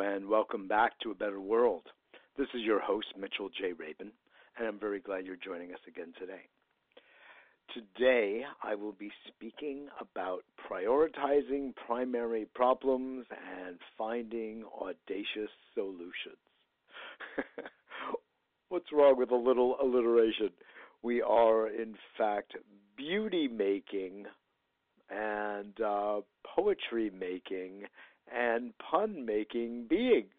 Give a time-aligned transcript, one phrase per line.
[0.00, 1.82] And welcome back to A Better World.
[2.38, 3.72] This is your host, Mitchell J.
[3.72, 4.10] Rabin,
[4.56, 6.40] and I'm very glad you're joining us again today.
[7.74, 16.40] Today, I will be speaking about prioritizing primary problems and finding audacious solutions.
[18.70, 20.50] What's wrong with a little alliteration?
[21.02, 22.54] We are, in fact,
[22.96, 24.24] beauty making
[25.10, 26.20] and uh,
[26.56, 27.84] poetry making
[28.30, 30.30] and pun making beings.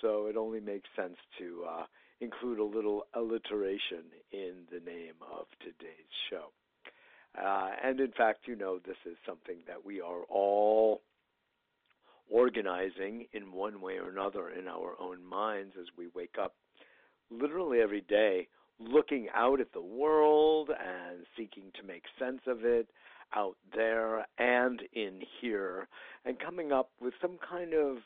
[0.00, 1.84] So it only makes sense to uh,
[2.20, 6.46] include a little alliteration in the name of today's show.
[7.40, 11.02] Uh, and in fact, you know, this is something that we are all
[12.30, 16.54] organizing in one way or another in our own minds as we wake up
[17.30, 22.88] literally every day looking out at the world and seeking to make sense of it
[23.34, 25.88] out there and in here
[26.24, 27.98] and coming up with some kind of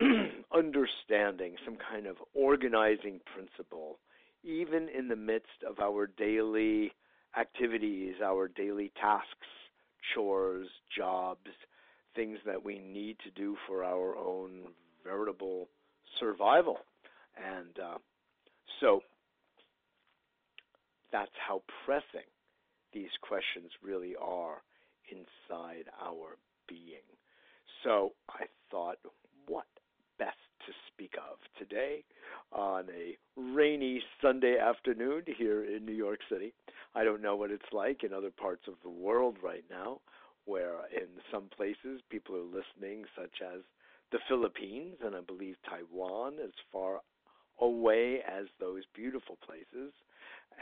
[0.54, 3.98] understanding, some kind of organizing principle,
[4.42, 6.92] even in the midst of our daily
[7.38, 9.46] activities, our daily tasks,
[10.14, 11.50] chores, jobs,
[12.14, 14.62] things that we need to do for our own
[15.04, 15.68] veritable
[16.20, 16.78] survival.
[17.36, 17.98] And uh,
[18.80, 19.00] so
[21.10, 22.28] that's how pressing
[22.92, 24.62] these questions really are
[25.10, 26.36] inside our
[26.68, 27.06] being.
[27.84, 28.98] So I thought,
[29.46, 29.66] what
[30.18, 30.36] best
[30.66, 32.04] to speak of today
[32.52, 36.52] on a rainy Sunday afternoon here in New York City?
[36.94, 40.00] I don't know what it's like in other parts of the world right now,
[40.44, 43.62] where in some places people are listening, such as
[44.12, 47.00] the Philippines and I believe Taiwan, as far
[47.60, 49.92] away as those beautiful places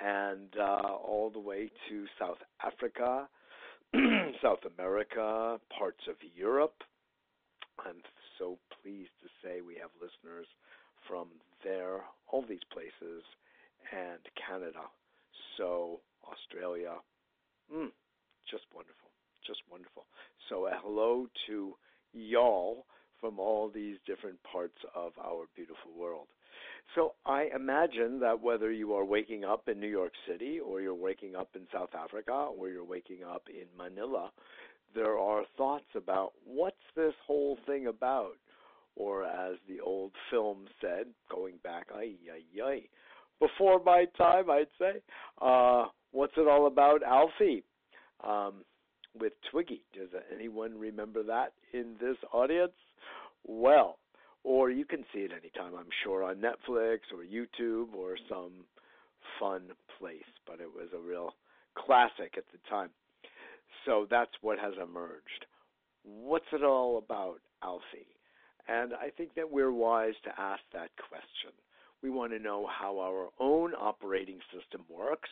[0.02, 3.28] and uh, all the way to South Africa,
[4.42, 6.82] South America, parts of Europe.
[7.78, 8.02] I'm
[8.38, 10.46] so pleased to say we have listeners
[11.08, 11.28] from
[11.64, 13.24] there, all these places,
[13.92, 14.86] and Canada.
[15.56, 16.94] So, Australia.
[17.72, 17.90] Mm,
[18.50, 19.10] just wonderful.
[19.46, 20.04] Just wonderful.
[20.48, 21.74] So, a hello to
[22.12, 22.86] y'all
[23.20, 26.28] from all these different parts of our beautiful world.
[26.94, 30.94] So I imagine that whether you are waking up in New York City or you're
[30.94, 34.30] waking up in South Africa or you're waking up in Manila,
[34.94, 38.32] there are thoughts about what's this whole thing about?
[38.96, 42.80] Or as the old film said, going back, ay, ay, ay,
[43.38, 45.00] before my time, I'd say,
[45.40, 47.64] uh, what's it all about, Alfie?
[48.22, 48.64] Um,
[49.18, 49.82] with Twiggy.
[49.94, 52.72] Does anyone remember that in this audience?
[53.44, 53.98] Well,
[54.44, 58.64] or you can see it anytime, I'm sure, on Netflix or YouTube or some
[59.38, 59.62] fun
[59.98, 60.22] place.
[60.46, 61.34] But it was a real
[61.76, 62.90] classic at the time.
[63.86, 65.46] So that's what has emerged.
[66.04, 68.16] What's it all about, Alfie?
[68.68, 71.52] And I think that we're wise to ask that question.
[72.02, 75.28] We want to know how our own operating system works,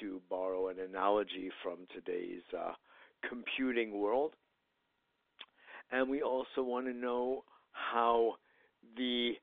[0.00, 2.72] to borrow an analogy from today's uh,
[3.28, 4.32] computing world.
[5.92, 8.34] And we also want to know how
[8.96, 9.34] the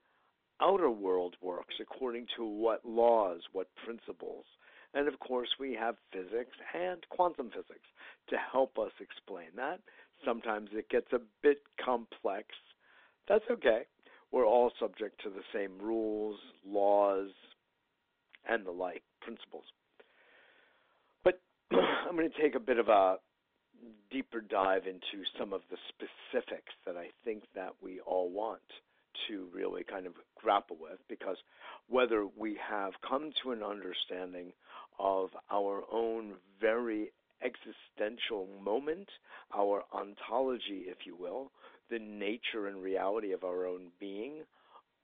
[0.61, 4.45] outer world works according to what laws, what principles.
[4.93, 7.87] And of course, we have physics and quantum physics
[8.29, 9.79] to help us explain that.
[10.25, 12.47] Sometimes it gets a bit complex.
[13.27, 13.83] That's okay.
[14.31, 17.29] We're all subject to the same rules, laws,
[18.47, 19.65] and the like principles.
[21.23, 21.41] But
[21.71, 23.17] I'm going to take a bit of a
[24.11, 28.61] deeper dive into some of the specifics that I think that we all want
[29.27, 31.37] to really kind of grapple with because
[31.87, 34.53] whether we have come to an understanding
[34.99, 37.11] of our own very
[37.43, 39.07] existential moment,
[39.55, 41.51] our ontology, if you will,
[41.89, 44.43] the nature and reality of our own being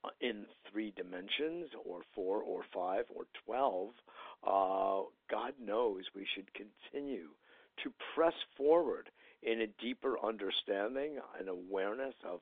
[0.04, 3.90] uh, in three dimensions, or four, or five, or twelve,
[4.46, 7.30] uh, God knows we should continue
[7.84, 9.10] to press forward
[9.42, 12.40] in a deeper understanding and awareness of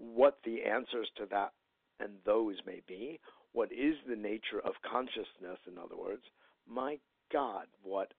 [0.00, 1.52] what the answers to that
[2.00, 3.20] and those may be.
[3.52, 6.22] What is the nature of consciousness, in other words?
[6.68, 6.98] My
[7.32, 8.12] God, what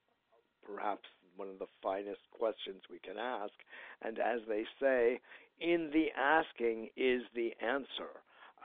[0.65, 3.53] perhaps one of the finest questions we can ask.
[4.01, 5.19] And as they say,
[5.59, 8.11] in the asking is the answer.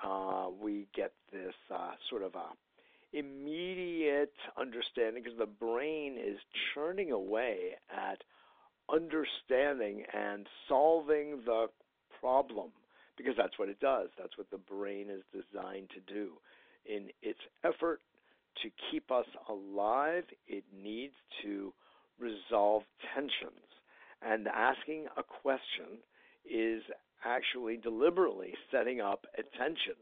[0.03, 2.49] Uh, we get this uh, sort of a
[3.13, 6.39] immediate understanding because the brain is
[6.75, 8.23] churning away at
[8.93, 11.67] understanding and solving the
[12.21, 12.71] problem
[13.17, 14.09] because that's what it does.
[14.19, 16.33] That's what the brain is designed to do.
[16.87, 18.01] In its effort
[18.63, 21.73] to keep us alive, it needs to
[22.19, 22.83] resolve
[23.15, 23.67] tensions.
[24.23, 25.99] And asking a question
[26.49, 26.83] is
[27.25, 29.99] actually deliberately setting up a tension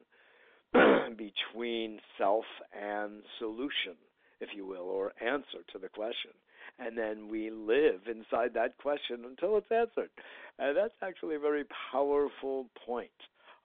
[1.16, 3.96] between self and solution,
[4.40, 6.32] if you will, or answer to the question.
[6.78, 10.10] And then we live inside that question until it's answered.
[10.58, 13.10] And that's actually a very powerful point.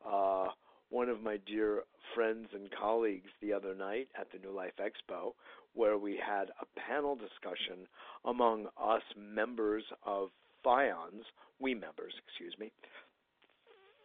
[0.06, 0.48] Uh,
[0.90, 1.84] one of my dear
[2.16, 5.34] friends and colleagues the other night at the New Life Expo,
[5.74, 7.88] where we had a panel discussion
[8.26, 10.30] among us members of
[10.64, 11.26] FIONS,
[11.60, 12.72] we members, excuse me,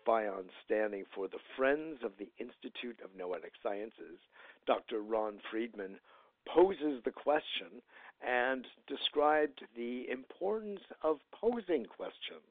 [0.05, 4.21] FIONS standing for the Friends of the Institute of Noetic Sciences,
[4.67, 5.01] Dr.
[5.01, 5.97] Ron Friedman
[6.47, 7.83] poses the question
[8.27, 12.43] and described the importance of posing questions,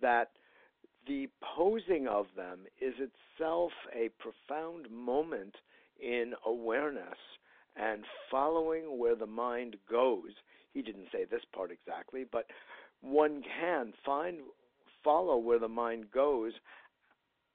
[0.00, 0.30] that
[1.06, 5.54] the posing of them is itself a profound moment
[6.00, 7.18] in awareness
[7.76, 10.30] and following where the mind goes.
[10.72, 12.46] He didn't say this part exactly, but
[13.00, 14.38] one can find
[15.02, 16.52] follow where the mind goes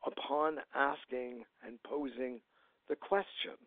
[0.05, 2.39] upon asking and posing
[2.87, 3.57] the question.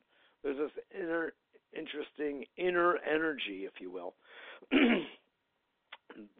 [0.43, 1.33] There's this inner
[1.77, 4.15] interesting inner energy, if you will,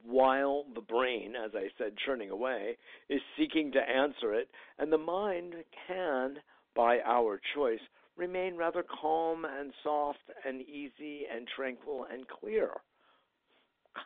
[0.05, 2.77] while the brain, as I said, churning away,
[3.09, 4.49] is seeking to answer it,
[4.79, 5.55] and the mind
[5.87, 6.37] can,
[6.75, 7.81] by our choice,
[8.17, 12.71] remain rather calm and soft and easy and tranquil and clear.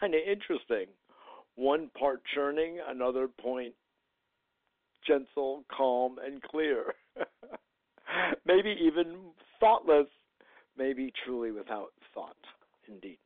[0.00, 0.86] Kind of interesting.
[1.54, 3.74] One part churning, another point
[5.06, 6.94] gentle, calm, and clear.
[8.46, 9.16] Maybe even
[9.60, 10.08] thoughtless
[10.76, 12.36] maybe truly without thought,
[12.88, 13.18] indeed.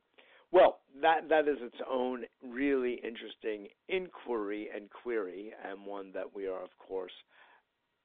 [0.51, 6.47] Well, that that is its own really interesting inquiry and query, and one that we
[6.47, 7.13] are, of course,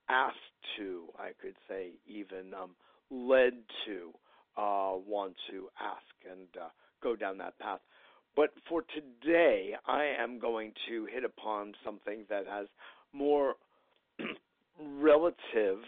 [0.08, 0.36] asked
[0.78, 2.70] to, I could say, even um,
[3.10, 3.54] led
[3.86, 4.12] to
[4.56, 6.68] uh, want to ask and uh,
[7.02, 7.80] go down that path.
[8.36, 12.66] But for today, I am going to hit upon something that has
[13.12, 13.54] more
[15.00, 15.78] relative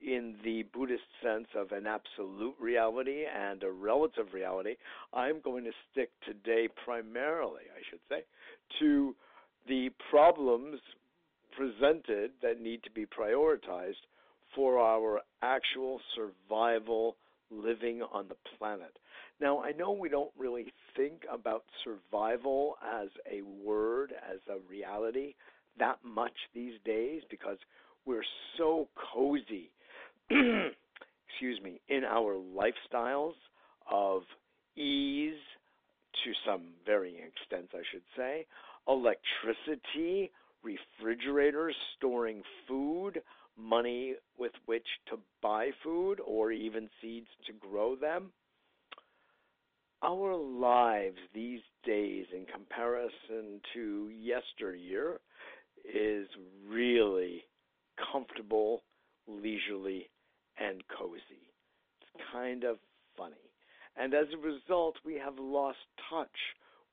[0.00, 4.76] in the Buddhist sense of an absolute reality and a relative reality,
[5.12, 8.22] I'm going to stick today primarily, I should say,
[8.80, 9.14] to
[9.66, 10.80] the problems
[11.56, 14.04] presented that need to be prioritized
[14.54, 17.16] for our actual survival
[17.50, 18.98] living on the planet.
[19.40, 25.34] Now, I know we don't really think about survival as a word, as a reality
[25.78, 27.58] that much these days because
[28.04, 28.24] we're
[28.56, 29.70] so cozy
[30.30, 33.32] excuse me, in our lifestyles
[33.90, 34.22] of
[34.76, 35.34] ease
[36.24, 38.46] to some varying extents, I should say,
[38.86, 40.30] electricity,
[40.62, 43.22] refrigerators storing food,
[43.56, 48.32] money with which to buy food or even seeds to grow them.
[50.02, 55.18] Our lives these days, in comparison to yesteryear,
[55.84, 56.28] is
[56.68, 57.42] really
[58.12, 58.82] comfortable,
[59.26, 60.08] leisurely,
[60.60, 61.52] and cozy.
[62.00, 62.78] It's kind of
[63.16, 63.34] funny.
[63.96, 65.78] And as a result, we have lost
[66.10, 66.28] touch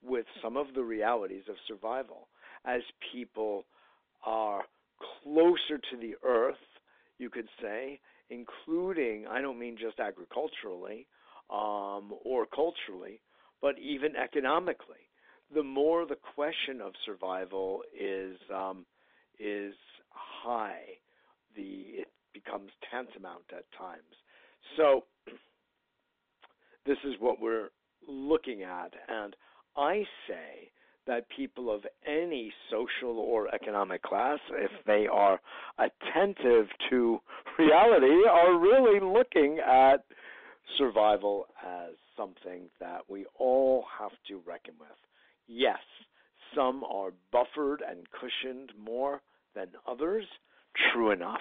[0.02, 2.28] with some of the realities of survival
[2.64, 2.82] as
[3.12, 3.64] people
[4.24, 4.64] are
[5.22, 6.56] closer to the earth,
[7.18, 11.06] you could say, including, I don't mean just agriculturally
[11.50, 13.20] um, or culturally,
[13.62, 14.96] but even economically.
[15.54, 18.84] The more the question of survival is um,
[19.38, 19.74] is
[20.10, 20.98] high,
[21.54, 24.14] the it becomes tantamount at times.
[24.76, 25.04] So,
[26.86, 27.68] this is what we're
[28.08, 28.92] looking at.
[29.08, 29.34] And
[29.76, 30.70] I say
[31.06, 35.40] that people of any social or economic class, if they are
[35.78, 37.18] attentive to
[37.58, 40.04] reality, are really looking at
[40.78, 44.88] survival as something that we all have to reckon with.
[45.46, 45.78] Yes,
[46.54, 49.20] some are buffered and cushioned more
[49.54, 50.24] than others,
[50.92, 51.40] true enough.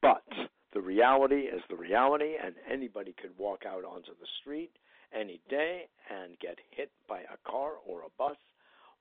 [0.00, 0.24] But
[0.72, 4.70] the reality is the reality, and anybody could walk out onto the street
[5.12, 8.36] any day and get hit by a car or a bus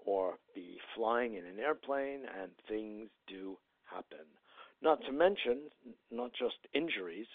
[0.06, 4.26] or be flying in an airplane, and things do happen.
[4.82, 5.70] Not to mention,
[6.12, 7.28] not just injuries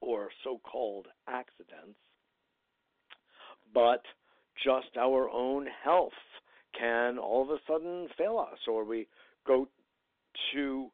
[0.00, 1.98] or so called accidents,
[3.74, 4.02] but
[4.64, 6.12] just our own health
[6.78, 9.06] can all of a sudden fail us, or we
[9.46, 9.68] go
[10.54, 10.90] to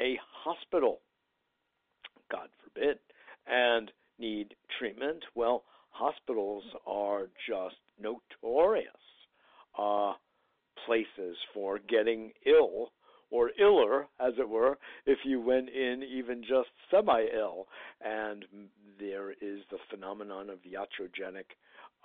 [0.00, 1.00] a hospital
[2.34, 2.98] God forbid,
[3.46, 4.48] and need
[4.78, 5.58] treatment, well,
[5.90, 8.86] hospitals are just notorious
[9.78, 10.12] uh,
[10.86, 12.92] places for getting ill
[13.30, 17.66] or iller, as it were, if you went in even just semi ill.
[18.00, 18.44] And
[18.98, 21.48] there is the phenomenon of iatrogenic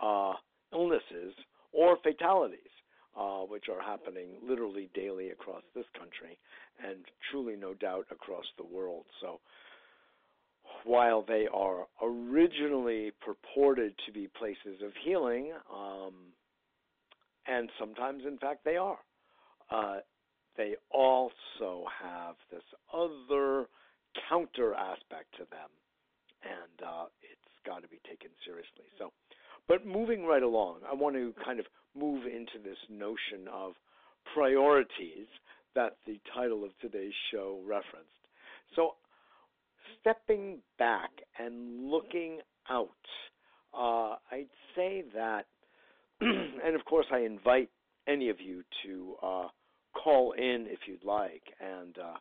[0.01, 0.33] uh,
[0.73, 1.33] illnesses
[1.71, 2.73] or fatalities.
[3.17, 6.37] uh, which are happening literally daily across this country
[6.85, 9.05] and truly, no doubt, across the world.
[9.21, 9.39] So,
[10.85, 16.13] while they are originally purported to be places of healing, um,
[17.47, 18.97] and sometimes, in fact, they are,
[19.71, 19.97] uh,
[20.57, 23.67] they also have this other
[24.29, 25.69] counter aspect to them,
[26.43, 28.85] and uh, it's got to be taken seriously.
[28.97, 29.11] So,
[29.67, 33.73] but moving right along, I want to kind of move into this notion of
[34.33, 35.27] priorities
[35.75, 38.09] that the title of today's show referenced.
[38.75, 38.95] So,
[40.01, 42.39] stepping back and looking
[42.69, 42.89] out,
[43.73, 45.45] uh, I'd say that,
[46.21, 47.69] and of course, I invite
[48.07, 49.47] any of you to uh,
[49.93, 52.17] call in if you'd like and uh,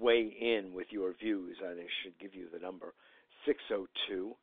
[0.00, 1.56] weigh in with your views.
[1.62, 2.94] I should give you the number
[3.46, 4.34] 602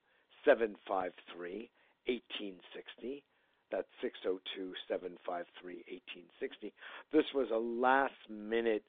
[0.44, 1.70] 753
[2.08, 3.24] 1860.
[3.72, 6.74] That's 602 753 1860.
[7.12, 8.84] This was a last minute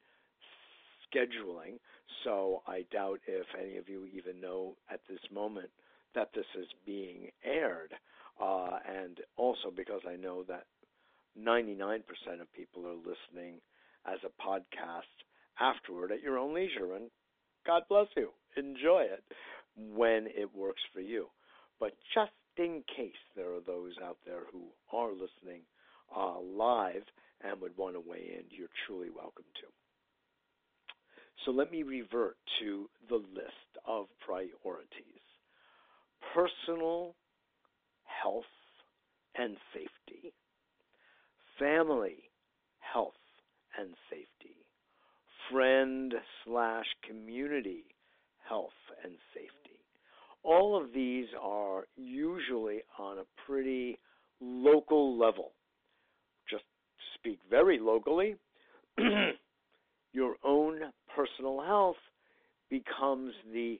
[1.13, 1.79] scheduling,
[2.23, 5.69] so I doubt if any of you even know at this moment
[6.15, 7.93] that this is being aired.
[8.41, 10.65] Uh, and also because I know that
[11.39, 12.01] 99%
[12.41, 13.61] of people are listening
[14.05, 15.01] as a podcast
[15.59, 16.95] afterward at your own leisure.
[16.95, 17.09] And
[17.65, 18.29] God bless you.
[18.55, 19.23] Enjoy it
[19.75, 21.27] when it works for you.
[21.79, 25.61] But just in case there are those out there who are listening
[26.15, 27.03] uh, live
[27.43, 29.67] and would want to weigh in, you're truly welcome to.
[31.45, 35.21] So let me revert to the list of priorities.
[36.33, 37.15] Personal
[38.21, 38.43] health
[39.35, 40.33] and safety,
[41.59, 42.29] family
[42.79, 43.13] health
[43.79, 44.55] and safety,
[45.51, 46.13] friend
[46.45, 47.83] slash community
[48.47, 48.69] health
[49.03, 49.79] and safety.
[50.43, 53.99] All of these are usually on a pretty
[54.39, 55.51] local level.
[56.49, 56.63] Just
[57.15, 58.35] speak very locally,
[60.13, 60.79] your own
[61.15, 61.97] personal health
[62.69, 63.79] becomes the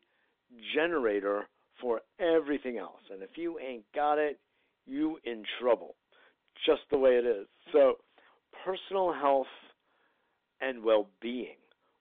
[0.75, 1.47] generator
[1.81, 3.01] for everything else.
[3.11, 4.39] And if you ain't got it,
[4.85, 5.95] you in trouble.
[6.65, 7.47] Just the way it is.
[7.71, 7.95] So,
[8.65, 9.47] personal health
[10.61, 11.57] and well-being,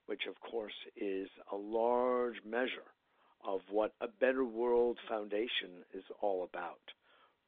[0.07, 2.89] which of course is a large measure
[3.45, 6.79] of what a Better World Foundation is all about.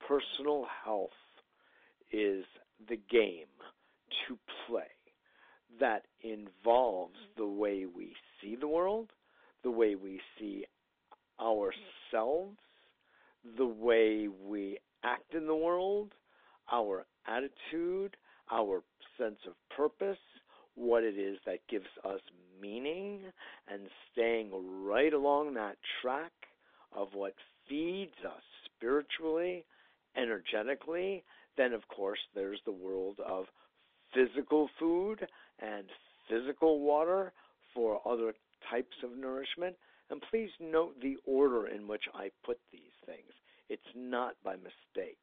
[0.08, 1.10] Personal health
[2.12, 2.46] is
[2.88, 3.48] the game
[4.28, 4.84] to play
[5.80, 7.42] that involves mm-hmm.
[7.42, 9.10] the way we see the world,
[9.64, 10.66] the way we see
[11.40, 12.58] ourselves,
[13.58, 16.14] the way we act in the world,
[16.72, 18.16] our attitude,
[18.52, 18.84] our
[19.18, 20.18] sense of purpose,
[20.76, 22.20] what it is that gives us
[22.62, 23.22] meaning
[23.72, 23.82] and
[24.12, 24.52] staying
[24.84, 26.32] right along that track
[26.96, 27.34] of what
[27.68, 29.66] feeds us spiritually,
[30.18, 31.24] energetically,
[31.58, 33.46] then of course there's the world of
[34.14, 35.28] physical food
[35.62, 35.86] and
[36.30, 37.34] physical water
[37.74, 38.34] for other
[38.70, 39.76] types of nourishment.
[40.10, 43.32] And please note the order in which I put these things.
[43.70, 45.18] It's not by mistake.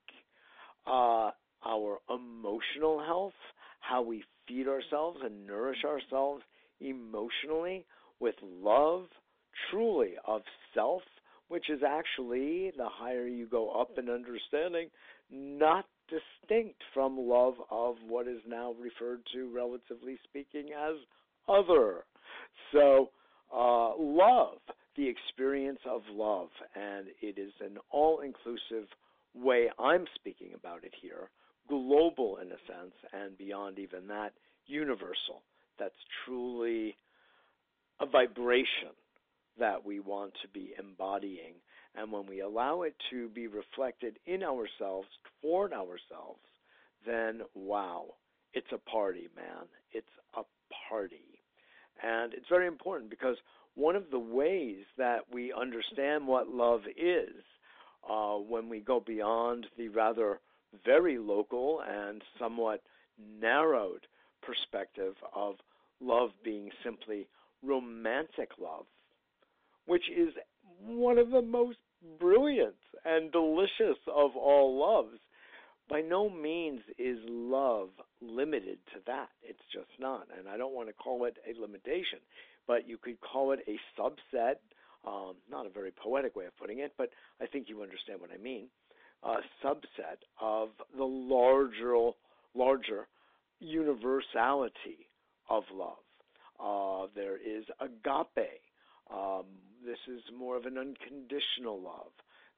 [0.86, 1.30] Uh,
[1.66, 3.32] our emotional health,
[3.80, 6.42] how we feed ourselves and nourish ourselves
[6.80, 7.84] emotionally
[8.20, 9.06] with love,
[9.70, 10.42] truly of
[10.74, 11.02] self,
[11.48, 14.88] which is actually, the higher you go up in understanding,
[15.30, 20.96] not distinct from love of what is now referred to, relatively speaking, as
[21.48, 22.04] other.
[22.72, 23.10] So,
[23.54, 24.58] uh, love,
[24.96, 28.88] the experience of love, and it is an all inclusive
[29.34, 31.30] way I'm speaking about it here,
[31.68, 34.32] global in a sense, and beyond even that,
[34.66, 35.42] universal
[35.78, 35.94] that's
[36.24, 36.96] truly
[38.00, 38.94] a vibration
[39.58, 41.54] that we want to be embodying.
[41.96, 45.08] And when we allow it to be reflected in ourselves,
[45.40, 46.40] toward ourselves,
[47.06, 48.06] then wow,
[48.52, 49.66] it's a party, man.
[49.92, 50.42] It's a
[50.88, 51.40] party.
[52.02, 53.36] And it's very important because
[53.74, 57.34] one of the ways that we understand what love is
[58.08, 60.40] uh, when we go beyond the rather
[60.84, 62.82] very local and somewhat
[63.40, 64.06] narrowed
[64.42, 65.54] perspective of
[66.00, 67.26] love being simply
[67.62, 68.84] romantic love,
[69.86, 70.34] which is
[70.84, 71.78] one of the most
[72.18, 72.74] brilliant
[73.04, 75.18] and delicious of all loves.
[75.88, 79.28] By no means is love limited to that.
[79.42, 80.26] It's just not.
[80.36, 82.18] And I don't want to call it a limitation,
[82.66, 84.56] but you could call it a subset.
[85.06, 87.10] Um, not a very poetic way of putting it, but
[87.40, 88.66] I think you understand what I mean.
[89.22, 92.10] A subset of the larger,
[92.54, 93.06] larger
[93.60, 95.06] universality
[95.48, 96.02] of love.
[96.58, 98.60] Uh, there is agape.
[99.12, 99.44] Um,
[99.86, 102.12] this is more of an unconditional love.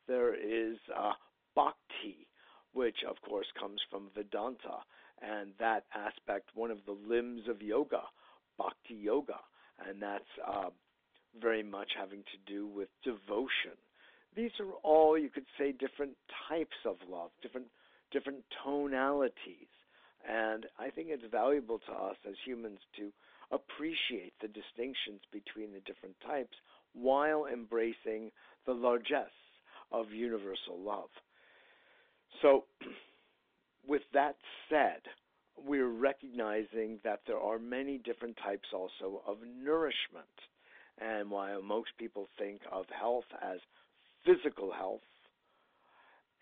[0.06, 1.12] There is uh,
[1.54, 2.26] bhakti,
[2.72, 4.80] which of course comes from Vedanta,
[5.20, 8.02] and that aspect, one of the limbs of yoga,
[8.56, 9.38] bhakti yoga,
[9.86, 10.70] and that's uh,
[11.40, 13.76] very much having to do with devotion.
[14.34, 16.16] These are all, you could say, different
[16.48, 17.66] types of love, different
[18.10, 19.68] different tonalities,
[20.26, 23.12] and I think it's valuable to us as humans to
[23.50, 26.56] appreciate the distinctions between the different types
[26.94, 28.30] while embracing
[28.66, 29.26] the largesse
[29.92, 31.08] of universal love.
[32.42, 32.64] So,
[33.88, 34.36] with that
[34.68, 35.00] said,
[35.66, 40.26] we're recognizing that there are many different types also of nourishment.
[41.00, 43.58] And while most people think of health as
[44.24, 45.00] physical health,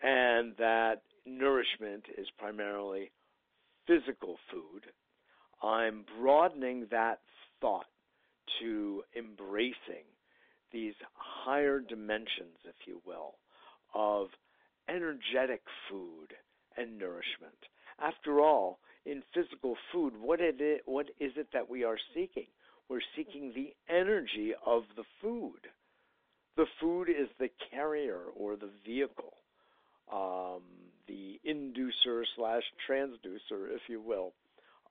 [0.01, 3.11] and that nourishment is primarily
[3.87, 4.83] physical food,
[5.63, 7.19] I'm broadening that
[7.61, 7.85] thought
[8.61, 10.05] to embracing
[10.71, 13.35] these higher dimensions, if you will,
[13.93, 14.27] of
[14.89, 16.33] energetic food
[16.77, 17.57] and nourishment.
[17.99, 22.47] After all, in physical food, what, it, what is it that we are seeking?
[22.89, 25.67] We're seeking the energy of the food.
[26.55, 29.33] The food is the carrier or the vehicle,
[30.11, 30.61] um,
[31.07, 34.33] the inducer slash transducer, if you will,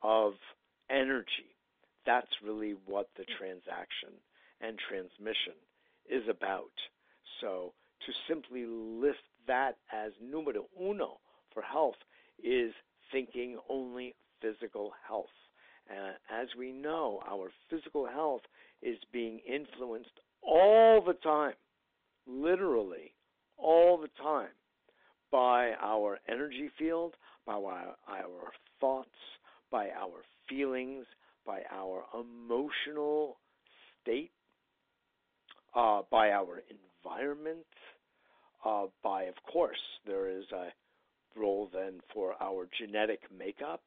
[0.02, 0.34] of
[0.90, 1.56] energy.
[2.04, 4.10] That's really what the transaction
[4.60, 5.54] and transmission
[6.08, 6.72] is about.
[7.40, 7.72] So
[8.06, 11.18] to simply list that as numero uno
[11.52, 11.96] for health
[12.42, 12.72] is
[13.12, 15.26] thinking only physical health.
[15.90, 18.42] Uh, as we know, our physical health
[18.82, 20.10] is being influenced
[20.42, 21.54] all the time,
[22.26, 23.12] literally
[23.56, 24.50] all the time,
[25.30, 27.14] by our energy field,
[27.46, 29.08] by our, our thoughts,
[29.70, 31.06] by our feelings,
[31.46, 33.36] by our emotional
[34.02, 34.30] state,
[35.76, 36.62] uh, by our
[37.04, 37.66] environment,
[38.64, 40.68] uh, by, of course, there is a
[41.38, 43.82] role then for our genetic makeup.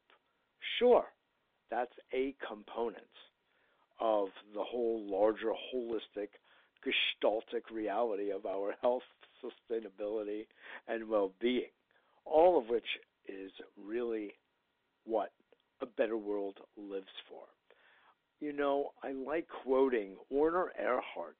[0.78, 1.04] Sure,
[1.70, 2.96] that's a component
[4.00, 6.28] of the whole larger holistic
[6.86, 9.02] gestaltic reality of our health,
[9.42, 10.46] sustainability,
[10.88, 11.70] and well being,
[12.24, 12.86] all of which
[13.26, 14.32] is really
[15.04, 15.32] what
[15.82, 17.42] a better world lives for.
[18.40, 21.34] You know, I like quoting Werner Erhard,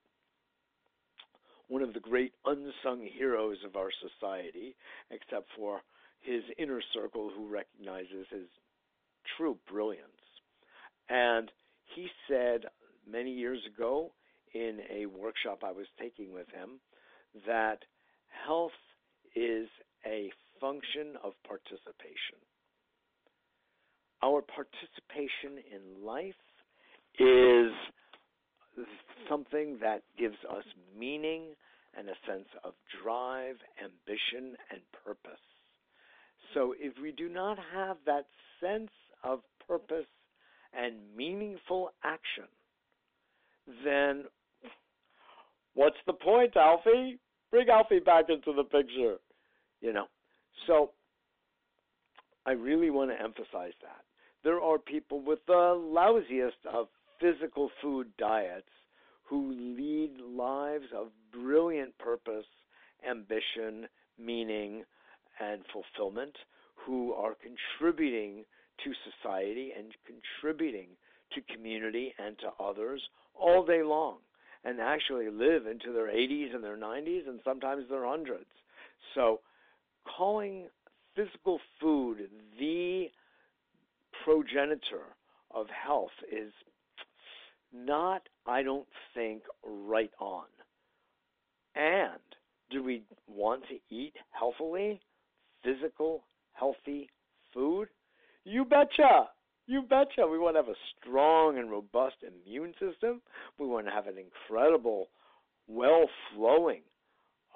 [1.71, 4.75] one of the great unsung heroes of our society,
[5.11, 5.81] except for
[6.21, 8.49] his inner circle who recognizes his
[9.37, 10.05] true brilliance.
[11.09, 11.51] And
[11.95, 12.63] he said
[13.09, 14.11] many years ago
[14.53, 16.81] in a workshop I was taking with him
[17.47, 17.79] that
[18.47, 18.73] health
[19.37, 19.69] is
[20.05, 20.31] a
[20.61, 22.43] function of participation.
[24.23, 26.35] Our participation in life
[27.19, 27.73] is
[29.29, 30.65] something that gives us
[30.99, 31.55] meaning
[31.97, 35.41] and a sense of drive, ambition, and purpose.
[36.55, 38.27] So if we do not have that
[38.61, 38.91] sense
[39.23, 40.07] of purpose
[40.73, 42.49] and meaningful action,
[43.85, 44.25] then
[45.75, 47.19] what's the point, Alfie?
[47.51, 49.17] Bring Alfie back into the picture.
[49.81, 50.07] You know.
[50.67, 50.91] So
[52.47, 54.03] I really want to emphasize that.
[54.43, 56.89] There are people with the lousiest of
[57.21, 58.67] physical food diets
[59.31, 62.47] who lead lives of brilliant purpose,
[63.09, 63.87] ambition,
[64.19, 64.83] meaning,
[65.39, 66.35] and fulfillment,
[66.75, 68.45] who are contributing
[68.85, 70.89] to society and contributing
[71.33, 73.01] to community and to others
[73.41, 74.17] all day long
[74.65, 78.51] and actually live into their 80s and their 90s and sometimes their hundreds.
[79.15, 79.41] So,
[80.05, 80.67] calling
[81.15, 83.07] physical food the
[84.25, 85.15] progenitor
[85.55, 86.53] of health is
[87.73, 90.45] not, I don't think, right on.
[91.75, 92.21] And
[92.71, 95.01] do we want to eat healthily,
[95.63, 97.09] physical, healthy
[97.53, 97.89] food?
[98.45, 99.29] You betcha!
[99.67, 100.27] You betcha.
[100.27, 103.23] We want to have a strong and robust immune system.
[103.59, 105.11] We want to have an incredible,
[105.69, 106.83] well flowing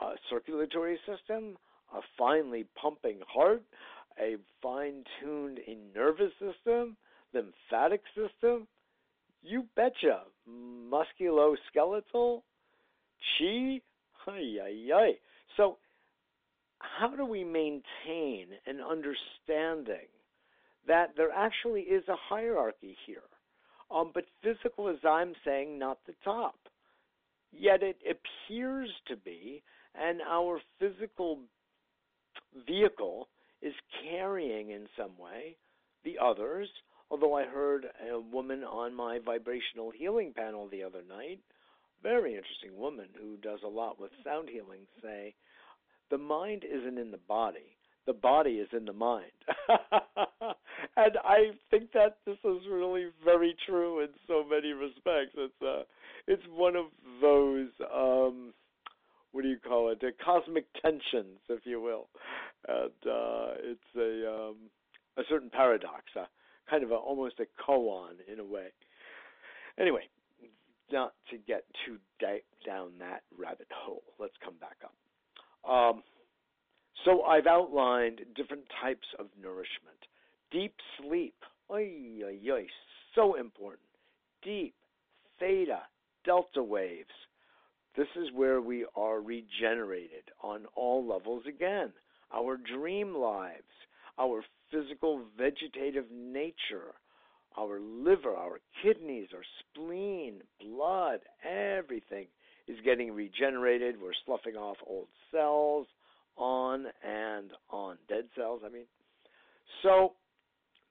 [0.00, 1.56] uh, circulatory system,
[1.94, 3.62] a finely pumping heart,
[4.20, 5.58] a fine tuned
[5.94, 6.96] nervous system,
[7.32, 8.68] lymphatic system.
[9.44, 10.22] You betcha.
[10.48, 12.42] Musculoskeletal,
[13.38, 13.80] chi,
[14.26, 15.12] ay.
[15.56, 15.76] So,
[16.78, 20.08] how do we maintain an understanding
[20.86, 23.28] that there actually is a hierarchy here?
[23.90, 26.56] Um, but physical, as I'm saying, not the top.
[27.52, 29.62] Yet it appears to be,
[29.94, 31.40] and our physical
[32.66, 33.28] vehicle
[33.60, 35.56] is carrying in some way
[36.02, 36.68] the others
[37.10, 41.40] Although I heard a woman on my vibrational healing panel the other night,
[42.02, 45.34] very interesting woman who does a lot with sound healing, say,
[46.10, 47.76] the mind isn't in the body.
[48.06, 49.32] The body is in the mind.
[50.96, 55.34] and I think that this is really very true in so many respects.
[55.36, 55.84] It's uh,
[56.26, 56.86] it's one of
[57.22, 58.52] those um,
[59.32, 60.00] what do you call it?
[60.00, 62.08] The cosmic tensions, if you will,
[62.68, 64.56] and uh, it's a um,
[65.16, 66.28] a certain paradox, a
[66.68, 68.68] kind of a, almost a koan in a way.
[69.78, 70.08] Anyway,
[70.92, 74.02] not to get too deep down that rabbit hole.
[74.18, 75.70] Let's come back up.
[75.70, 76.02] Um,
[77.04, 79.98] so I've outlined different types of nourishment.
[80.50, 81.34] Deep sleep,
[81.70, 81.90] oy,
[82.24, 82.66] oy, oy,
[83.14, 83.80] so important.
[84.42, 84.74] Deep,
[85.40, 85.80] theta,
[86.24, 87.08] delta waves.
[87.96, 91.92] This is where we are regenerated on all levels again.
[92.32, 93.62] Our dream lives,
[94.18, 94.42] our
[94.74, 96.94] physical vegetative nature,
[97.56, 102.26] our liver, our kidneys, our spleen, blood, everything
[102.66, 104.00] is getting regenerated.
[104.00, 105.86] We're sloughing off old cells
[106.36, 107.96] on and on.
[108.08, 108.86] Dead cells, I mean.
[109.82, 110.12] So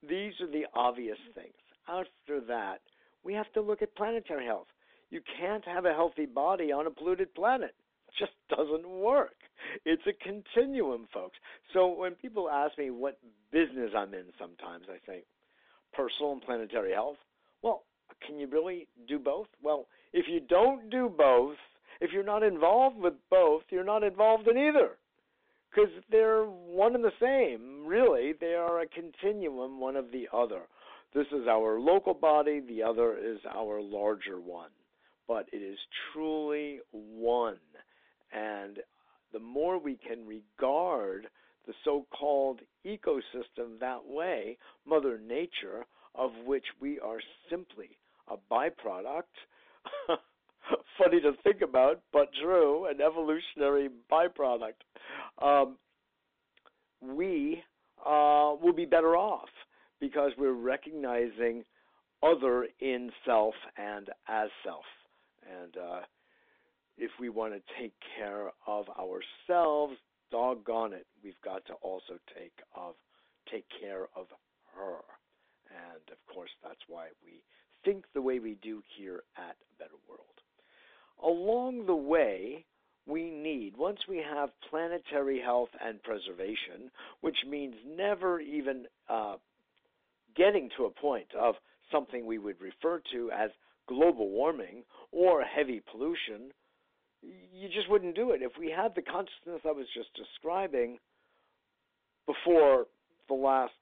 [0.02, 1.52] these are the obvious things.
[1.88, 2.80] After that,
[3.24, 4.68] we have to look at planetary health.
[5.10, 7.74] You can't have a healthy body on a polluted planet.
[8.08, 9.34] It just doesn't work.
[9.84, 11.36] It's a continuum, folks.
[11.72, 13.18] So when people ask me what
[13.50, 15.24] business I'm in sometimes, I say,
[15.92, 17.16] personal and planetary health.
[17.62, 17.84] Well,
[18.26, 19.46] can you really do both?
[19.62, 21.56] Well, if you don't do both,
[22.00, 24.90] if you're not involved with both, you're not involved in either.
[25.70, 28.32] Because they're one and the same, really.
[28.40, 30.62] They are a continuum, one of the other.
[31.14, 34.70] This is our local body, the other is our larger one.
[35.26, 35.78] But it is
[36.12, 37.58] truly one.
[38.32, 38.78] And
[39.34, 41.26] the more we can regard
[41.66, 47.18] the so called ecosystem that way, Mother Nature, of which we are
[47.50, 49.22] simply a byproduct.
[50.98, 54.74] Funny to think about, but true, an evolutionary byproduct.
[55.42, 55.76] Um,
[57.02, 57.62] we
[58.06, 59.48] uh, will be better off
[60.00, 61.64] because we're recognizing
[62.22, 64.84] other in self and as self.
[65.60, 66.00] And uh,
[66.96, 69.94] if we want to take care of ourselves,
[70.30, 72.94] doggone it, we've got to also take of
[73.50, 74.26] take care of
[74.74, 74.98] her.
[75.68, 77.42] And of course, that's why we
[77.84, 80.24] think the way we do here at Better World.
[81.22, 82.64] Along the way,
[83.06, 89.36] we need, once we have planetary health and preservation, which means never even uh,
[90.36, 91.54] getting to a point of
[91.92, 93.50] something we would refer to as
[93.86, 96.50] global warming or heavy pollution,
[97.52, 98.42] you just wouldn't do it.
[98.42, 100.98] If we had the consciousness I was just describing
[102.26, 102.86] before
[103.28, 103.72] the last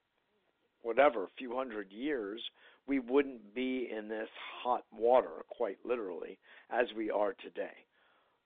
[0.82, 2.40] whatever few hundred years,
[2.86, 4.28] we wouldn't be in this
[4.62, 6.38] hot water, quite literally,
[6.70, 7.86] as we are today.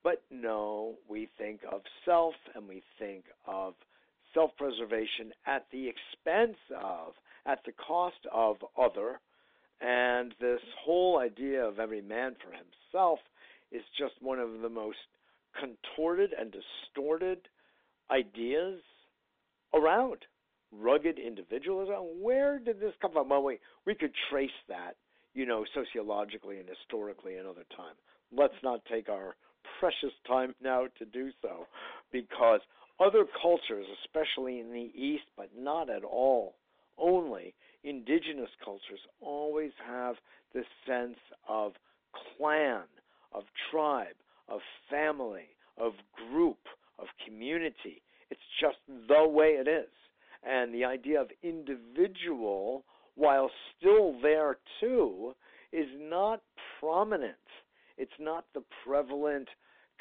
[0.05, 3.75] But no, we think of self and we think of
[4.35, 7.15] self preservation at the expense of,
[7.47, 9.21] at the cost of other.
[9.81, 13.19] And this whole idea of every man for himself
[13.73, 14.99] is just one of the most
[15.59, 17.39] contorted and distorted
[18.11, 18.81] ideas
[19.75, 20.19] around.
[20.73, 21.95] Rugged individualism.
[22.21, 23.29] Where did this come from?
[23.29, 24.97] Well, we, we could trace that,
[25.33, 27.95] you know, sociologically and historically another time.
[28.37, 29.37] Let's not take our
[29.79, 31.67] precious time now to do so
[32.13, 32.61] because
[32.99, 36.57] other cultures, especially in the East, but not at all,
[36.99, 40.17] only indigenous cultures, always have
[40.53, 41.73] this sense of
[42.37, 42.83] clan
[43.33, 44.17] of tribe,
[44.49, 44.61] of
[44.91, 45.93] family, of
[46.31, 46.59] group,
[46.99, 48.03] of community.
[48.31, 49.91] It's just the way it is.
[50.43, 52.85] And the idea of individual,
[53.15, 55.35] while still there too,
[55.73, 56.43] is not
[56.81, 57.35] prominent.
[57.99, 59.49] It's not the prevalent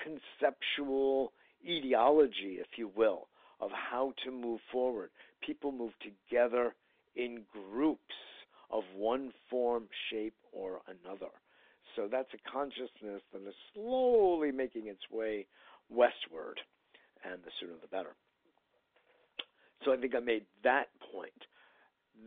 [0.03, 1.31] conceptual
[1.65, 3.27] ideology, if you will,
[3.59, 5.09] of how to move forward.
[5.41, 6.75] People move together
[7.15, 8.01] in groups
[8.69, 11.31] of one form, shape, or another.
[11.95, 15.45] So that's a consciousness that is slowly making its way
[15.89, 16.59] westward,
[17.23, 18.15] and the sooner the better.
[19.83, 21.31] So I think I made that point.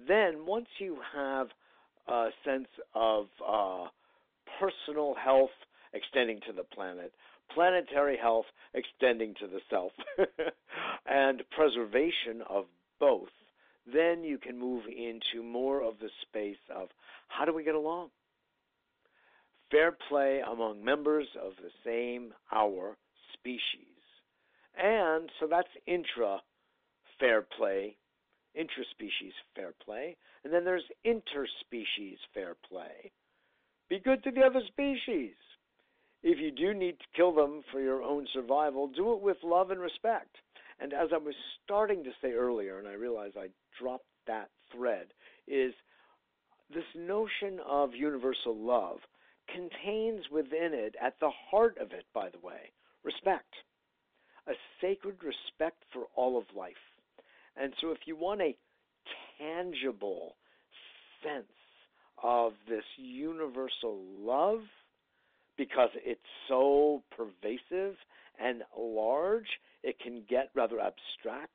[0.07, 1.49] Then, once you have
[2.07, 3.87] a sense of uh,
[4.61, 5.51] personal health
[5.93, 7.13] extending to the planet,
[7.55, 9.93] planetary health extending to the self,
[11.07, 12.67] and preservation of
[13.01, 13.29] both,
[13.93, 16.89] then you can move into more of the space of
[17.29, 18.11] how do we get along?
[19.71, 22.97] Fair play among members of the same our
[23.35, 23.85] species.
[24.77, 26.41] And so that's intra
[27.19, 27.97] fair play,
[28.55, 30.17] intraspecies fair play.
[30.45, 33.11] And then there's interspecies fair play.
[33.91, 35.33] Be good to the other species.
[36.23, 39.71] If you do need to kill them for your own survival, do it with love
[39.71, 40.37] and respect.
[40.81, 43.49] And as I was starting to say earlier, and I realize I
[43.81, 45.07] dropped that thread
[45.47, 45.73] is
[46.73, 48.99] this notion of universal love
[49.53, 52.73] contains within it, at the heart of it, by the way,
[53.05, 53.55] respect.
[54.47, 56.75] A sacred respect for all of life.
[57.57, 58.57] And so, if you want a
[59.39, 60.37] tangible
[61.23, 61.47] sense
[62.23, 64.61] of this universal love,
[65.57, 67.97] because it's so pervasive
[68.41, 69.49] and large,
[69.83, 71.53] it can get rather abstract.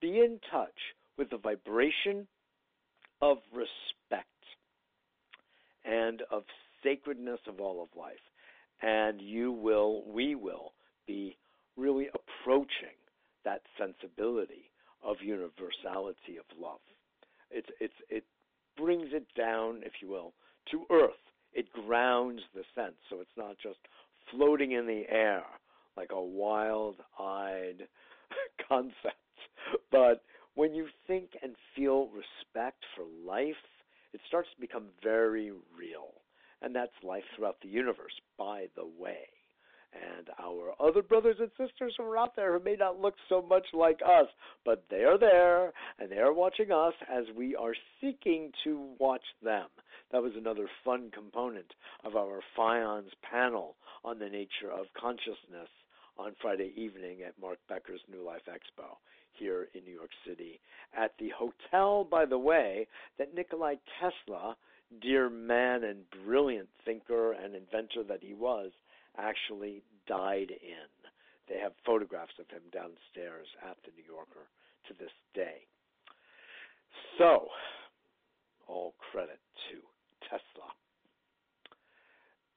[0.00, 0.70] Be in touch
[1.18, 2.26] with the vibration
[3.20, 4.28] of respect
[5.84, 6.44] and of
[6.84, 8.14] sacredness of all of life.
[8.82, 10.72] And you will, we will
[11.06, 11.36] be
[11.76, 12.96] really approaching
[13.44, 14.70] that sensibility
[15.02, 16.80] of universality of love.
[17.50, 17.68] It's,
[18.08, 18.24] it
[18.76, 20.32] brings it down, if you will,
[20.70, 21.12] to earth.
[21.52, 23.78] It grounds the sense, so it's not just
[24.30, 25.42] floating in the air
[25.96, 27.86] like a wild eyed
[28.68, 29.14] concept.
[29.92, 30.22] But
[30.54, 33.54] when you think and feel respect for life,
[34.12, 36.12] it starts to become very real.
[36.64, 39.28] And that's life throughout the universe, by the way.
[39.92, 43.42] And our other brothers and sisters who are out there who may not look so
[43.42, 44.26] much like us,
[44.64, 49.22] but they are there and they are watching us as we are seeking to watch
[49.42, 49.66] them.
[50.10, 55.68] That was another fun component of our FIONS panel on the nature of consciousness
[56.18, 58.96] on Friday evening at Mark Becker's New Life Expo
[59.32, 60.60] here in New York City
[60.96, 62.86] at the hotel, by the way,
[63.18, 64.56] that Nikolai Tesla,
[65.00, 68.70] dear man and brilliant thinker and inventor that he was,
[69.16, 70.88] actually died in.
[71.48, 74.48] They have photographs of him downstairs at the New Yorker
[74.88, 75.66] to this day.
[77.18, 77.48] So,
[78.66, 80.70] all credit to Tesla.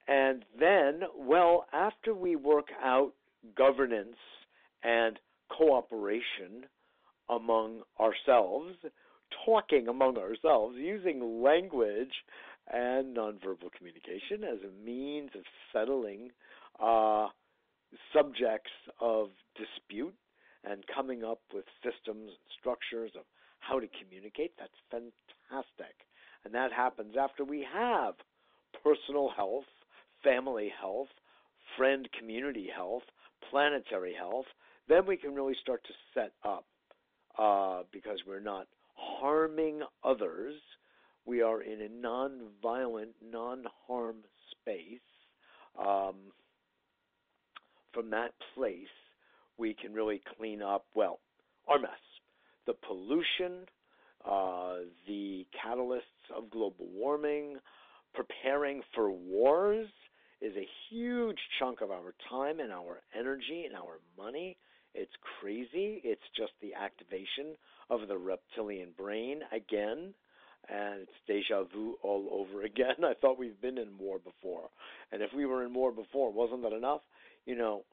[0.08, 3.14] And then, well, after we work out
[3.56, 4.16] governance
[4.84, 5.20] and
[5.50, 6.66] cooperation
[7.30, 8.76] among ourselves,
[9.46, 12.14] talking among ourselves, using language
[12.72, 16.30] and nonverbal communication as a means of settling
[16.82, 17.28] uh,
[18.14, 20.14] subjects of dispute
[20.64, 23.24] and coming up with systems and structures of
[23.60, 24.54] how to communicate.
[24.60, 25.96] That's fantastic.
[26.46, 28.16] And that happens after we have
[28.84, 29.66] personal health,
[30.24, 31.08] family health,
[31.78, 33.04] friend community health,
[33.50, 34.46] planetary health,
[34.88, 36.66] then we can really start to set up
[37.38, 38.68] uh, because we're not
[39.20, 40.56] harming others.
[41.26, 44.18] We are in a non-violent, non-harm
[44.52, 45.00] space.
[45.78, 46.16] Um,
[47.94, 48.96] from that place,
[49.58, 51.20] we can really clean up, well,
[51.68, 51.90] our mess.
[52.66, 53.66] The pollution,
[54.26, 56.02] uh, the catalysts
[56.36, 57.58] of global warming,
[58.14, 59.88] preparing for wars,
[60.42, 64.58] is a huge chunk of our time and our energy and our money.
[64.94, 66.02] It's crazy.
[66.04, 67.56] It's just the activation
[67.90, 70.14] of the reptilian brain again.
[70.70, 73.04] And it's deja vu all over again.
[73.04, 74.70] I thought we've been in war before.
[75.12, 77.02] And if we were in war before, wasn't that enough?
[77.46, 77.84] You know,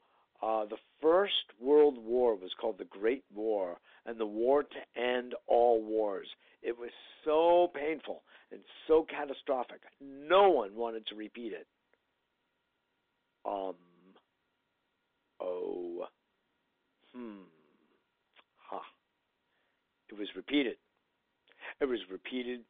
[0.41, 5.33] uh, the First World War was called the Great War, and the war to end
[5.47, 6.27] all wars.
[6.61, 6.89] It was
[7.23, 9.81] so painful and so catastrophic.
[10.01, 11.67] No one wanted to repeat it.
[13.45, 13.75] Um.
[15.39, 16.05] Oh.
[17.15, 17.43] Hmm.
[18.69, 18.77] Ha.
[18.77, 18.83] Huh.
[20.09, 20.75] It was repeated.
[21.79, 22.61] It was repeated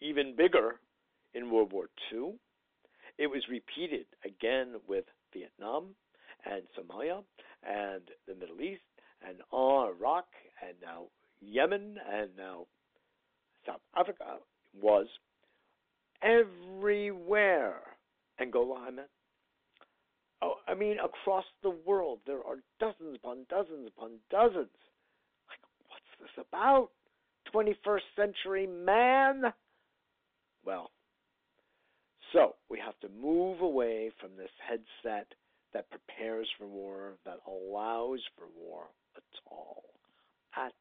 [0.00, 0.80] even bigger
[1.34, 2.34] in World War II.
[3.18, 5.94] It was repeated again with Vietnam
[6.44, 7.22] and Somalia
[7.62, 8.82] and the Middle East
[9.26, 10.26] and Iraq
[10.66, 11.04] and now
[11.40, 12.66] Yemen and now
[13.66, 14.38] South Africa
[14.80, 15.06] was
[16.22, 17.80] everywhere.
[18.40, 19.08] Angola, I meant.
[20.42, 24.74] Oh, I mean, across the world, there are dozens upon dozens upon dozens.
[25.48, 26.90] Like, what's this about?
[27.54, 29.52] 21st century man?
[30.64, 30.90] Well,
[32.32, 35.28] so we have to move away from this headset
[35.74, 38.84] that prepares for war, that allows for war
[39.16, 39.84] at all.
[40.56, 40.72] At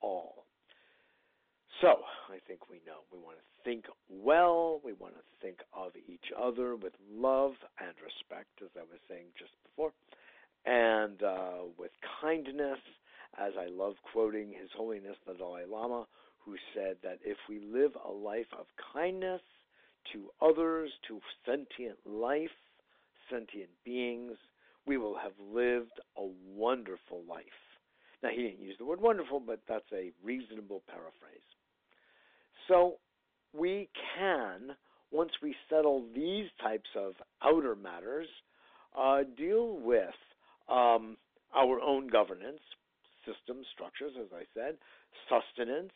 [0.00, 0.44] all.
[1.80, 1.88] So,
[2.30, 6.32] I think we know we want to think well, we want to think of each
[6.38, 9.92] other with love and respect, as I was saying just before,
[10.64, 11.90] and uh, with
[12.22, 12.78] kindness,
[13.38, 16.06] as I love quoting His Holiness the Dalai Lama,
[16.46, 19.42] who said that if we live a life of kindness
[20.14, 22.48] to others, to sentient life,
[23.30, 24.32] sentient beings,
[24.86, 27.44] we will have lived a wonderful life.
[28.22, 31.44] Now, he didn't use the word wonderful, but that's a reasonable paraphrase.
[32.66, 32.94] So
[33.52, 34.74] we can,
[35.10, 38.28] once we settle these types of outer matters,
[38.98, 40.14] uh, deal with
[40.70, 41.18] um,
[41.54, 42.60] our own governance,
[43.26, 44.76] systems, structures, as I said,
[45.28, 45.92] sustenance,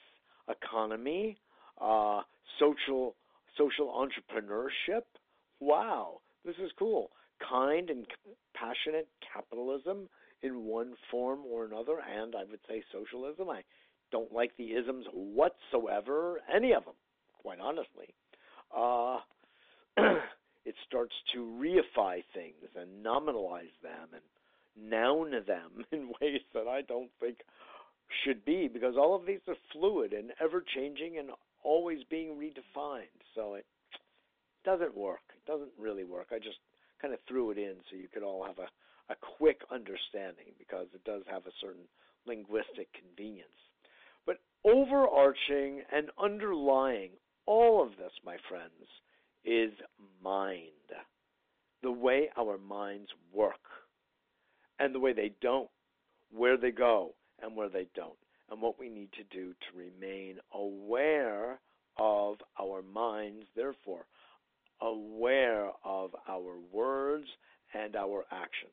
[0.49, 1.39] economy,
[1.81, 2.23] uh,
[2.59, 3.15] social
[3.57, 5.03] social entrepreneurship.
[5.61, 7.11] Wow, this is cool.
[7.49, 8.07] Kind and
[8.55, 10.09] passionate capitalism
[10.43, 13.49] in one form or another, and I would say socialism.
[13.49, 13.63] I
[14.11, 16.95] don't like the isms whatsoever, any of them,
[17.43, 18.15] quite honestly.
[18.75, 19.19] Uh,
[20.65, 24.23] it starts to reify things and nominalize them and
[24.81, 27.39] noun them in ways that I don't think
[28.25, 31.31] should be because all of these are fluid and ever changing and
[31.63, 33.21] always being redefined.
[33.35, 33.67] So it
[34.65, 35.21] doesn't work.
[35.35, 36.29] It doesn't really work.
[36.33, 36.59] I just
[37.01, 40.87] kind of threw it in so you could all have a, a quick understanding because
[40.95, 41.85] it does have a certain
[42.27, 43.49] linguistic convenience.
[44.27, 47.11] But overarching and underlying
[47.47, 48.89] all of this, my friends,
[49.45, 49.73] is
[50.23, 50.63] mind.
[51.83, 53.61] The way our minds work
[54.79, 55.69] and the way they don't,
[56.31, 58.19] where they go and where they don't,
[58.51, 61.59] and what we need to do to remain aware
[61.99, 64.07] of our minds, therefore,
[64.81, 67.27] aware of our words
[67.75, 68.73] and our actions.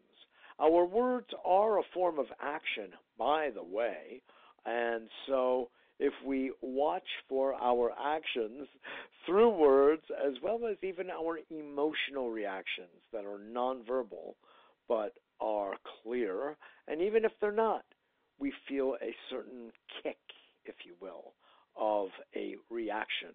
[0.59, 4.21] Our words are a form of action, by the way,
[4.65, 8.67] and so if we watch for our actions
[9.25, 14.35] through words as well as even our emotional reactions that are nonverbal
[14.87, 17.83] but are clear, and even if they're not,
[18.39, 19.71] we feel a certain
[20.03, 20.17] kick,
[20.65, 21.33] if you will,
[21.77, 23.29] of a reaction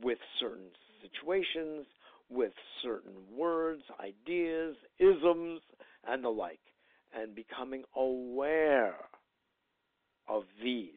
[0.00, 1.86] with certain situations,
[2.28, 2.52] with
[2.82, 5.60] certain words, ideas, isms,
[6.06, 6.60] and the like,
[7.14, 8.96] and becoming aware
[10.28, 10.90] of these,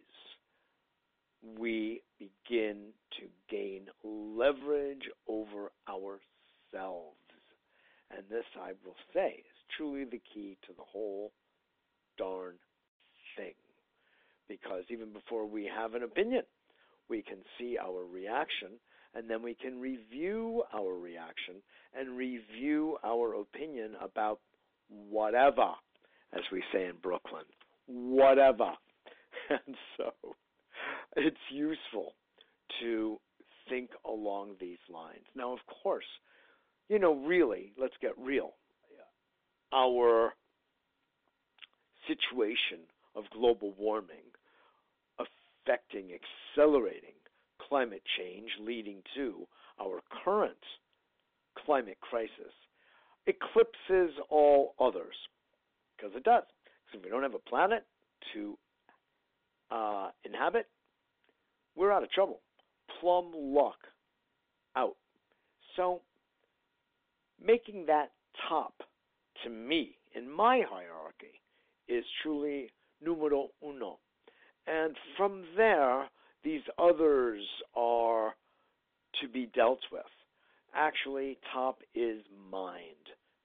[1.60, 7.18] we begin to gain leverage over ourselves.
[8.16, 9.44] And this, I will say,
[9.78, 11.32] truly the key to the whole
[12.18, 12.56] darn
[13.38, 13.54] thing.
[14.48, 16.44] Because even before we have an opinion,
[17.10, 18.80] we can see our reaction
[19.16, 21.56] and then we can review our reaction
[21.98, 24.40] and review our opinion about
[24.90, 25.72] whatever,
[26.34, 27.46] as we say in Brooklyn,
[27.88, 28.72] whatever.
[29.48, 30.12] And so
[31.16, 32.14] it's useful
[32.82, 33.20] to
[33.70, 35.26] think along these lines.
[35.36, 36.06] Now, of course,
[36.90, 38.54] you know, really, let's get real.
[39.76, 40.34] Our
[42.08, 42.86] situation
[43.16, 44.32] of global warming
[45.20, 47.16] affecting, accelerating
[47.68, 49.48] climate change leading to
[49.82, 50.56] our current
[51.66, 52.54] climate crisis
[53.28, 55.16] eclipses all others
[55.96, 56.44] because it does.
[56.92, 57.86] So if we don't have a planet
[58.34, 58.58] to
[59.72, 60.68] uh, inhabit,
[61.76, 62.42] we're out of trouble.
[63.00, 63.78] Plum luck
[64.76, 64.96] out.
[65.76, 66.02] So
[67.44, 68.12] making that
[68.48, 68.74] top
[69.46, 71.42] to me in my hierarchy
[71.88, 74.00] is truly numero uno.
[74.68, 76.10] And from there,
[76.44, 77.44] these others
[77.76, 78.36] are
[79.22, 80.04] to be dealt with.
[80.74, 82.80] Actually, top is mind.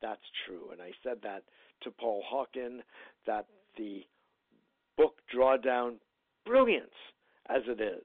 [0.03, 0.71] That's true.
[0.73, 1.43] And I said that
[1.83, 2.81] to Paul Hawken
[3.27, 4.03] that the
[4.97, 5.97] book Drawdown,
[6.47, 6.89] brilliance
[7.49, 8.03] as it is,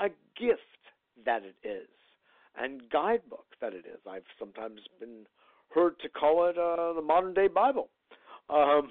[0.00, 0.08] a
[0.40, 0.62] gift
[1.24, 1.88] that it is,
[2.56, 4.00] and guidebook that it is.
[4.08, 5.26] I've sometimes been
[5.70, 7.88] heard to call it uh, the modern day Bible.
[8.50, 8.88] Um,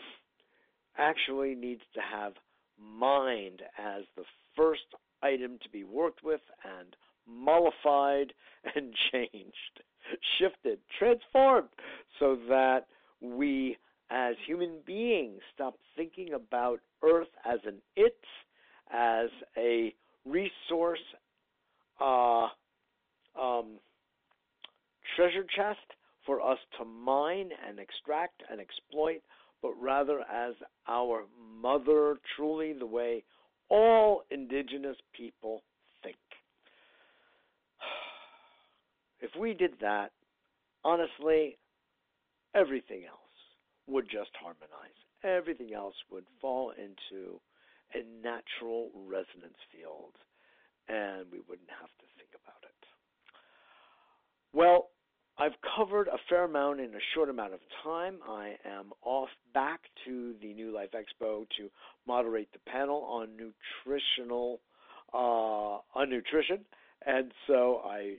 [0.97, 2.33] actually needs to have
[2.79, 4.23] mind as the
[4.55, 4.81] first
[5.21, 6.95] item to be worked with and
[7.27, 8.33] mollified
[8.75, 9.81] and changed,
[10.37, 11.69] shifted, transformed,
[12.19, 12.85] so that
[13.21, 13.77] we
[14.09, 18.17] as human beings stop thinking about Earth as an it,
[18.91, 19.93] as a
[20.25, 20.99] resource
[21.99, 22.47] uh,
[23.39, 23.79] um,
[25.15, 25.79] treasure chest
[26.27, 29.21] for us to mine and extract and exploit,
[29.63, 30.53] but rather as
[30.87, 31.23] our
[31.59, 33.23] mother, truly the way
[33.69, 35.63] all indigenous people
[36.03, 36.17] think.
[39.19, 40.11] If we did that,
[40.83, 41.57] honestly,
[42.53, 43.17] everything else
[43.87, 44.99] would just harmonize.
[45.23, 47.39] Everything else would fall into
[47.95, 50.13] a natural resonance field,
[50.87, 52.85] and we wouldn't have to think about it.
[54.53, 54.89] Well,
[55.39, 58.17] I've covered a fair amount in a short amount of time.
[58.27, 61.69] I am off back to the New Life Expo to
[62.07, 64.59] moderate the panel on nutritional
[65.13, 66.65] uh, on nutrition,
[67.05, 68.15] and so I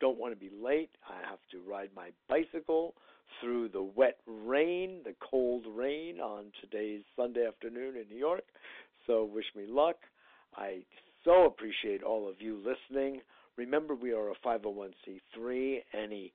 [0.00, 0.90] don't want to be late.
[1.08, 2.94] I have to ride my bicycle
[3.40, 8.44] through the wet rain, the cold rain on today's Sunday afternoon in New York.
[9.08, 9.96] So wish me luck.
[10.56, 10.82] I
[11.24, 13.20] so appreciate all of you listening.
[13.56, 15.78] Remember, we are a 501c3.
[15.92, 16.32] Any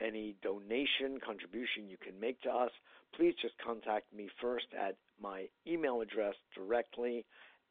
[0.00, 2.70] any donation, contribution you can make to us,
[3.16, 7.24] please just contact me first at my email address directly,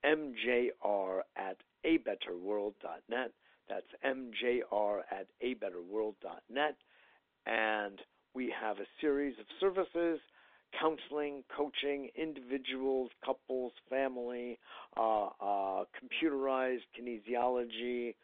[0.06, 3.32] mjr at abetterworld.net.
[3.70, 6.76] That's MJR at abetterworld.net.
[7.46, 8.00] And
[8.34, 10.20] we have a series of services
[10.80, 14.58] counseling, coaching, individuals, couples, family,
[14.98, 18.16] uh, uh, computerized kinesiology,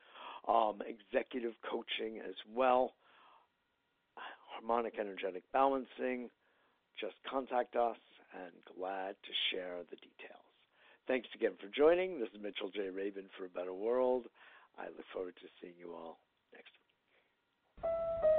[0.47, 2.93] um, executive coaching as well,
[4.59, 6.29] harmonic energetic balancing.
[6.99, 7.97] Just contact us
[8.33, 10.43] and glad to share the details.
[11.07, 12.19] Thanks again for joining.
[12.19, 12.89] This is Mitchell J.
[12.89, 14.27] Rabin for a Better World.
[14.77, 16.19] I look forward to seeing you all
[16.53, 16.71] next
[17.83, 18.38] week.